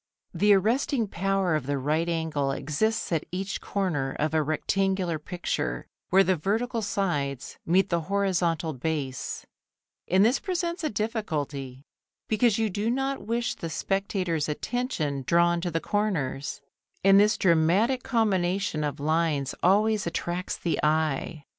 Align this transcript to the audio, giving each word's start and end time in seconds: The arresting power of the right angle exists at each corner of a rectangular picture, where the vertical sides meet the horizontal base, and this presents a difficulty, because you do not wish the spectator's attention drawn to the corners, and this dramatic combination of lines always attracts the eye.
The 0.33 0.55
arresting 0.55 1.09
power 1.09 1.53
of 1.53 1.67
the 1.67 1.77
right 1.77 2.09
angle 2.09 2.49
exists 2.51 3.11
at 3.11 3.23
each 3.31 3.61
corner 3.61 4.15
of 4.17 4.33
a 4.33 4.41
rectangular 4.41 5.19
picture, 5.19 5.85
where 6.09 6.23
the 6.23 6.35
vertical 6.35 6.81
sides 6.81 7.59
meet 7.67 7.89
the 7.89 8.01
horizontal 8.09 8.73
base, 8.73 9.45
and 10.07 10.25
this 10.25 10.39
presents 10.39 10.83
a 10.83 10.89
difficulty, 10.89 11.85
because 12.27 12.57
you 12.57 12.67
do 12.67 12.89
not 12.89 13.27
wish 13.27 13.53
the 13.53 13.69
spectator's 13.69 14.49
attention 14.49 15.23
drawn 15.27 15.61
to 15.61 15.69
the 15.69 15.79
corners, 15.79 16.61
and 17.03 17.19
this 17.19 17.37
dramatic 17.37 18.01
combination 18.01 18.83
of 18.83 18.99
lines 18.99 19.53
always 19.61 20.07
attracts 20.07 20.57
the 20.57 20.79
eye. 20.81 21.45